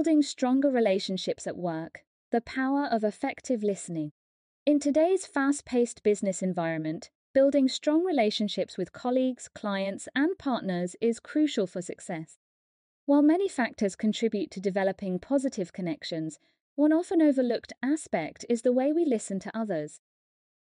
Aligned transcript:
Building 0.00 0.22
stronger 0.22 0.70
relationships 0.70 1.46
at 1.46 1.58
work, 1.58 2.06
the 2.32 2.40
power 2.40 2.88
of 2.90 3.04
effective 3.04 3.62
listening. 3.62 4.12
In 4.64 4.80
today's 4.80 5.26
fast 5.26 5.66
paced 5.66 6.02
business 6.02 6.42
environment, 6.42 7.10
building 7.34 7.68
strong 7.68 8.02
relationships 8.02 8.78
with 8.78 8.94
colleagues, 8.94 9.46
clients, 9.48 10.08
and 10.14 10.38
partners 10.38 10.96
is 11.02 11.20
crucial 11.20 11.66
for 11.66 11.82
success. 11.82 12.38
While 13.04 13.20
many 13.20 13.46
factors 13.46 13.94
contribute 13.94 14.50
to 14.52 14.58
developing 14.58 15.18
positive 15.18 15.74
connections, 15.74 16.38
one 16.76 16.94
often 16.94 17.20
overlooked 17.20 17.74
aspect 17.82 18.46
is 18.48 18.62
the 18.62 18.72
way 18.72 18.94
we 18.94 19.04
listen 19.04 19.38
to 19.40 19.54
others. 19.54 20.00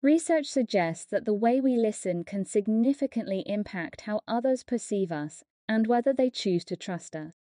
Research 0.02 0.44
suggests 0.44 1.06
that 1.06 1.24
the 1.24 1.32
way 1.32 1.58
we 1.58 1.74
listen 1.74 2.22
can 2.22 2.44
significantly 2.44 3.44
impact 3.46 4.02
how 4.02 4.20
others 4.28 4.62
perceive 4.62 5.10
us 5.10 5.42
and 5.66 5.86
whether 5.86 6.12
they 6.12 6.28
choose 6.28 6.66
to 6.66 6.76
trust 6.76 7.16
us. 7.16 7.32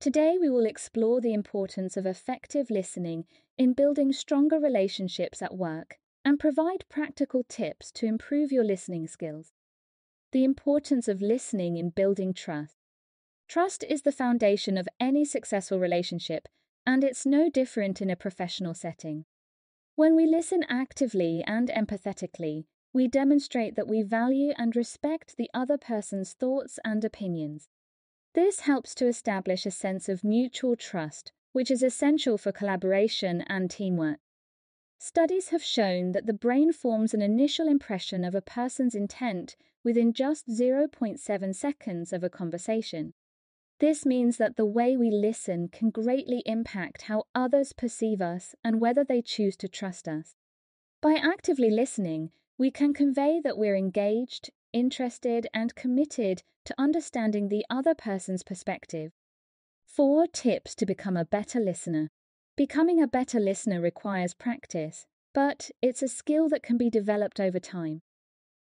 Today, 0.00 0.38
we 0.40 0.48
will 0.48 0.64
explore 0.64 1.20
the 1.20 1.34
importance 1.34 1.94
of 1.94 2.06
effective 2.06 2.70
listening 2.70 3.26
in 3.58 3.74
building 3.74 4.14
stronger 4.14 4.58
relationships 4.58 5.42
at 5.42 5.54
work 5.54 5.98
and 6.24 6.40
provide 6.40 6.88
practical 6.88 7.44
tips 7.46 7.92
to 7.92 8.06
improve 8.06 8.50
your 8.50 8.64
listening 8.64 9.06
skills. 9.06 9.52
The 10.32 10.42
importance 10.42 11.06
of 11.06 11.20
listening 11.20 11.76
in 11.76 11.90
building 11.90 12.32
trust. 12.32 12.76
Trust 13.46 13.84
is 13.84 14.00
the 14.00 14.10
foundation 14.10 14.78
of 14.78 14.88
any 14.98 15.26
successful 15.26 15.78
relationship, 15.78 16.48
and 16.86 17.04
it's 17.04 17.26
no 17.26 17.50
different 17.50 18.00
in 18.00 18.08
a 18.08 18.16
professional 18.16 18.72
setting. 18.72 19.26
When 19.96 20.16
we 20.16 20.24
listen 20.24 20.64
actively 20.66 21.44
and 21.46 21.68
empathetically, 21.68 22.64
we 22.94 23.06
demonstrate 23.06 23.76
that 23.76 23.88
we 23.88 24.00
value 24.00 24.54
and 24.56 24.74
respect 24.74 25.36
the 25.36 25.50
other 25.52 25.76
person's 25.76 26.32
thoughts 26.32 26.78
and 26.86 27.04
opinions. 27.04 27.68
This 28.34 28.60
helps 28.60 28.94
to 28.96 29.06
establish 29.06 29.66
a 29.66 29.70
sense 29.70 30.08
of 30.08 30.22
mutual 30.22 30.76
trust, 30.76 31.32
which 31.52 31.70
is 31.70 31.82
essential 31.82 32.38
for 32.38 32.52
collaboration 32.52 33.42
and 33.42 33.70
teamwork. 33.70 34.20
Studies 34.98 35.48
have 35.48 35.62
shown 35.62 36.12
that 36.12 36.26
the 36.26 36.32
brain 36.32 36.72
forms 36.72 37.12
an 37.12 37.22
initial 37.22 37.66
impression 37.66 38.22
of 38.22 38.34
a 38.34 38.42
person's 38.42 38.94
intent 38.94 39.56
within 39.82 40.12
just 40.12 40.46
0.7 40.46 41.54
seconds 41.54 42.12
of 42.12 42.22
a 42.22 42.30
conversation. 42.30 43.14
This 43.80 44.04
means 44.04 44.36
that 44.36 44.56
the 44.56 44.66
way 44.66 44.96
we 44.96 45.10
listen 45.10 45.68
can 45.68 45.88
greatly 45.88 46.42
impact 46.44 47.02
how 47.02 47.24
others 47.34 47.72
perceive 47.72 48.20
us 48.20 48.54
and 48.62 48.78
whether 48.78 49.02
they 49.02 49.22
choose 49.22 49.56
to 49.56 49.68
trust 49.68 50.06
us. 50.06 50.34
By 51.00 51.14
actively 51.14 51.70
listening, 51.70 52.30
we 52.58 52.70
can 52.70 52.92
convey 52.92 53.40
that 53.42 53.56
we're 53.56 53.76
engaged, 53.76 54.50
interested, 54.72 55.46
and 55.52 55.74
committed 55.74 56.42
to 56.64 56.74
understanding 56.78 57.48
the 57.48 57.64
other 57.70 57.94
person's 57.94 58.42
perspective. 58.42 59.12
Four 59.84 60.26
tips 60.26 60.74
to 60.76 60.86
become 60.86 61.16
a 61.16 61.24
better 61.24 61.58
listener. 61.58 62.10
Becoming 62.56 63.02
a 63.02 63.08
better 63.08 63.40
listener 63.40 63.80
requires 63.80 64.34
practice, 64.34 65.06
but 65.34 65.70
it's 65.82 66.02
a 66.02 66.08
skill 66.08 66.48
that 66.48 66.62
can 66.62 66.76
be 66.76 66.90
developed 66.90 67.40
over 67.40 67.58
time. 67.58 68.02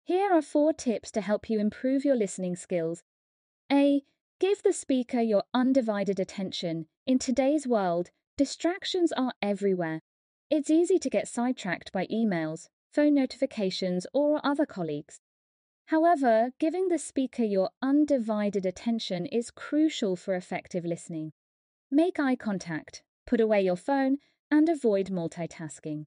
Here 0.05 0.33
are 0.33 0.43
four 0.43 0.73
tips 0.73 1.11
to 1.13 1.21
help 1.21 1.51
you 1.51 1.59
improve 1.61 2.05
your 2.05 2.17
listening 2.17 2.57
skills. 2.57 3.03
A. 3.71 4.03
Give 4.41 4.63
the 4.63 4.73
speaker 4.73 5.21
your 5.21 5.43
undivided 5.53 6.21
attention. 6.21 6.87
In 7.07 7.19
today's 7.19 7.67
world, 7.67 8.11
distractions 8.37 9.11
are 9.13 9.33
everywhere. 9.43 10.01
It's 10.51 10.71
easy 10.71 10.99
to 10.99 11.11
get 11.11 11.29
sidetracked 11.29 11.93
by 11.93 12.07
emails, 12.07 12.69
phone 12.91 13.15
notifications, 13.15 14.07
or 14.15 14.41
other 14.45 14.65
colleagues. 14.65 15.21
However, 15.89 16.51
giving 16.59 16.89
the 16.89 16.99
speaker 16.99 17.45
your 17.45 17.71
undivided 17.81 18.67
attention 18.67 19.25
is 19.25 19.51
crucial 19.51 20.17
for 20.17 20.35
effective 20.35 20.85
listening. 20.85 21.33
Make 21.91 22.21
eye 22.21 22.37
contact, 22.37 23.03
put 23.27 23.41
away 23.41 23.63
your 23.63 23.77
phone, 23.77 24.19
and 24.51 24.69
avoid 24.69 25.07
multitasking. 25.07 26.05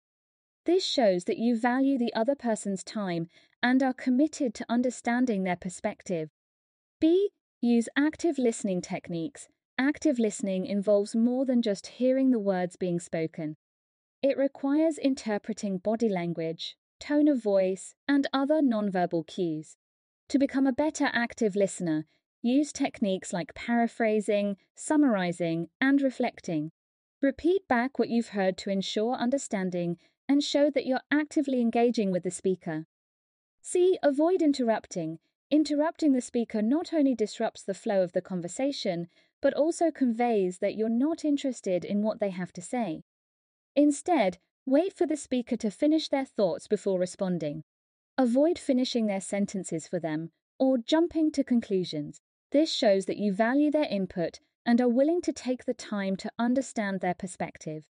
This 0.68 0.86
shows 0.86 1.24
that 1.24 1.40
you 1.40 1.58
value 1.58 1.98
the 1.98 2.14
other 2.14 2.36
person's 2.36 2.84
time 2.84 3.26
and 3.64 3.82
are 3.82 3.92
committed 3.94 4.54
to 4.54 4.66
understanding 4.70 5.42
their 5.42 5.56
perspective. 5.56 6.30
B. 7.00 7.32
Use 7.60 7.90
active 7.98 8.38
listening 8.38 8.82
techniques. 8.82 9.48
Active 9.80 10.20
listening 10.20 10.68
involves 10.68 11.16
more 11.16 11.44
than 11.44 11.64
just 11.64 11.88
hearing 11.88 12.30
the 12.30 12.38
words 12.38 12.76
being 12.76 13.00
spoken. 13.00 13.58
It 14.22 14.38
requires 14.38 15.00
interpreting 15.00 15.80
body 15.80 16.08
language, 16.08 16.76
tone 17.02 17.28
of 17.28 17.44
voice, 17.44 17.94
and 18.08 18.28
other 18.32 18.62
nonverbal 18.62 19.28
cues. 19.28 19.76
To 20.30 20.40
become 20.40 20.66
a 20.66 20.72
better 20.72 21.10
active 21.12 21.58
listener, 21.58 22.06
use 22.42 22.72
techniques 22.72 23.34
like 23.34 23.54
paraphrasing, 23.54 24.56
summarizing, 24.76 25.68
and 25.82 26.02
reflecting. 26.02 26.72
Repeat 27.22 27.68
back 27.68 28.00
what 28.00 28.10
you've 28.10 28.30
heard 28.30 28.58
to 28.60 28.70
ensure 28.70 29.16
understanding 29.16 29.98
and 30.30 30.42
show 30.42 30.70
that 30.70 30.86
you're 30.86 31.02
actively 31.12 31.60
engaging 31.60 32.12
with 32.12 32.24
the 32.24 32.32
speaker. 32.32 32.86
C. 33.62 33.98
Avoid 34.02 34.42
interrupting. 34.42 35.20
Interrupting 35.52 36.14
the 36.14 36.22
speaker 36.22 36.62
not 36.62 36.94
only 36.94 37.14
disrupts 37.14 37.64
the 37.64 37.74
flow 37.74 38.02
of 38.02 38.14
the 38.14 38.22
conversation, 38.22 39.08
but 39.42 39.54
also 39.54 39.92
conveys 39.92 40.60
that 40.60 40.76
you're 40.76 40.88
not 40.88 41.26
interested 41.26 41.84
in 41.84 42.02
what 42.02 42.20
they 42.20 42.30
have 42.30 42.54
to 42.54 42.62
say. 42.62 43.04
Instead, 43.76 44.38
Wait 44.66 44.94
for 44.94 45.08
the 45.08 45.18
speaker 45.18 45.58
to 45.58 45.72
finish 45.72 46.08
their 46.10 46.26
thoughts 46.26 46.68
before 46.68 47.00
responding. 47.00 47.64
Avoid 48.18 48.60
finishing 48.60 49.08
their 49.08 49.22
sentences 49.22 49.88
for 49.88 50.00
them 50.00 50.32
or 50.60 50.78
jumping 50.78 51.32
to 51.32 51.44
conclusions. 51.44 52.22
This 52.52 52.72
shows 52.72 53.06
that 53.06 53.18
you 53.18 53.34
value 53.34 53.72
their 53.72 53.88
input 53.90 54.40
and 54.66 54.80
are 54.80 54.90
willing 54.90 55.22
to 55.22 55.34
take 55.34 55.66
the 55.66 55.74
time 55.74 56.16
to 56.18 56.32
understand 56.38 57.00
their 57.00 57.16
perspective. 57.16 57.86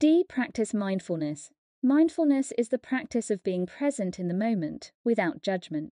D. 0.00 0.24
Practice 0.28 0.74
mindfulness. 0.74 1.50
Mindfulness 1.82 2.52
is 2.58 2.70
the 2.70 2.78
practice 2.78 3.30
of 3.30 3.44
being 3.44 3.66
present 3.66 4.18
in 4.18 4.26
the 4.26 4.34
moment 4.34 4.90
without 5.04 5.42
judgment. 5.42 5.92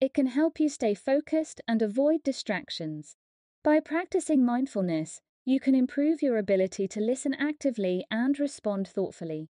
It 0.00 0.14
can 0.14 0.26
help 0.26 0.58
you 0.58 0.68
stay 0.68 0.94
focused 0.94 1.60
and 1.68 1.82
avoid 1.82 2.22
distractions. 2.24 3.16
By 3.62 3.80
practicing 3.80 4.44
mindfulness, 4.44 5.20
you 5.44 5.58
can 5.60 5.74
improve 5.74 6.22
your 6.22 6.38
ability 6.38 6.86
to 6.88 7.00
listen 7.00 7.34
actively 7.34 8.04
and 8.10 8.38
respond 8.38 8.86
thoughtfully. 8.86 9.48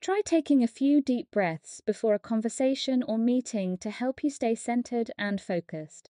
Try 0.00 0.20
taking 0.24 0.62
a 0.62 0.68
few 0.68 1.00
deep 1.00 1.30
breaths 1.30 1.80
before 1.80 2.14
a 2.14 2.18
conversation 2.18 3.02
or 3.02 3.18
meeting 3.18 3.78
to 3.78 3.90
help 3.90 4.22
you 4.22 4.30
stay 4.30 4.54
centered 4.54 5.10
and 5.18 5.40
focused. 5.40 6.10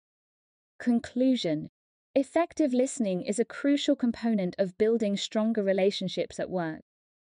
Conclusion 0.80 1.70
Effective 2.16 2.74
listening 2.74 3.24
is 3.24 3.40
a 3.40 3.46
crucial 3.46 3.96
component 3.96 4.56
of 4.58 4.78
building 4.78 5.18
stronger 5.18 5.64
relationships 5.64 6.40
at 6.40 6.50
work. 6.50 6.82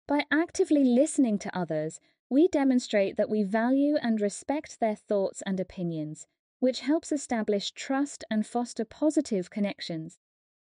By 0.06 0.24
actively 0.30 0.84
listening 0.84 1.38
to 1.40 1.56
others, 1.56 2.00
we 2.28 2.48
demonstrate 2.48 3.16
that 3.16 3.28
we 3.28 3.42
value 3.42 3.96
and 4.00 4.20
respect 4.20 4.80
their 4.80 4.94
thoughts 4.94 5.42
and 5.46 5.60
opinions, 5.60 6.26
which 6.60 6.80
helps 6.80 7.12
establish 7.12 7.72
trust 7.72 8.24
and 8.30 8.46
foster 8.46 8.84
positive 8.84 9.50
connections. 9.50 10.18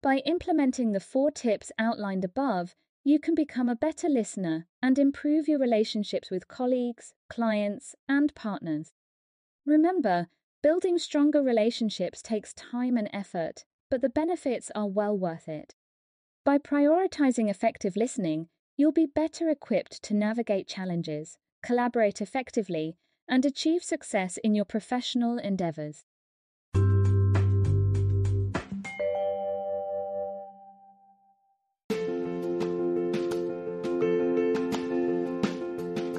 By 0.06 0.18
implementing 0.18 0.92
the 0.92 1.00
four 1.00 1.32
tips 1.32 1.72
outlined 1.80 2.24
above, 2.24 2.76
you 3.04 3.18
can 3.18 3.34
become 3.34 3.68
a 3.68 3.76
better 3.76 4.08
listener 4.08 4.68
and 4.80 5.00
improve 5.00 5.48
your 5.48 5.58
relationships 5.58 6.30
with 6.30 6.48
colleagues, 6.48 7.16
clients, 7.28 7.96
and 8.08 8.32
partners. 8.36 8.94
Remember, 9.66 10.28
building 10.62 11.00
stronger 11.00 11.42
relationships 11.42 12.22
takes 12.22 12.54
time 12.54 12.98
and 12.98 13.10
effort, 13.14 13.66
but 13.90 14.02
the 14.02 14.10
benefits 14.10 14.70
are 14.76 14.86
well 14.86 15.18
worth 15.18 15.50
it. 15.50 15.74
By 16.44 16.60
prioritizing 16.60 17.50
effective 17.50 17.96
listening, 17.96 18.50
you'll 18.78 18.92
be 18.92 19.08
better 19.08 19.50
equipped 19.50 20.04
to 20.04 20.14
navigate 20.14 20.68
challenges, 20.68 21.40
collaborate 21.64 22.22
effectively, 22.22 22.96
and 23.28 23.44
achieve 23.44 23.84
success 23.84 24.38
in 24.44 24.54
your 24.54 24.66
professional 24.66 25.40
endeavors. 25.40 26.06